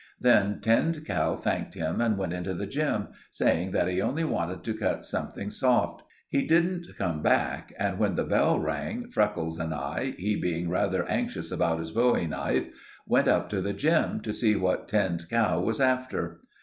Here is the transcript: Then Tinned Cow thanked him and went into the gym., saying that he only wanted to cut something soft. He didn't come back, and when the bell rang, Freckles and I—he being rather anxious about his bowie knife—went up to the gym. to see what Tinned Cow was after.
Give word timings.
Then 0.19 0.61
Tinned 0.61 1.05
Cow 1.05 1.35
thanked 1.35 1.75
him 1.75 2.01
and 2.01 2.17
went 2.17 2.33
into 2.33 2.55
the 2.55 2.65
gym., 2.65 3.09
saying 3.29 3.69
that 3.73 3.87
he 3.87 4.01
only 4.01 4.23
wanted 4.23 4.63
to 4.63 4.73
cut 4.73 5.05
something 5.05 5.51
soft. 5.51 6.01
He 6.27 6.47
didn't 6.47 6.87
come 6.97 7.21
back, 7.21 7.71
and 7.77 7.99
when 7.99 8.15
the 8.15 8.23
bell 8.23 8.57
rang, 8.59 9.09
Freckles 9.11 9.59
and 9.59 9.75
I—he 9.75 10.37
being 10.37 10.69
rather 10.71 11.07
anxious 11.07 11.51
about 11.51 11.77
his 11.77 11.91
bowie 11.91 12.25
knife—went 12.25 13.27
up 13.27 13.47
to 13.49 13.61
the 13.61 13.73
gym. 13.73 14.21
to 14.21 14.33
see 14.33 14.55
what 14.55 14.87
Tinned 14.87 15.29
Cow 15.29 15.59
was 15.59 15.79
after. 15.79 16.39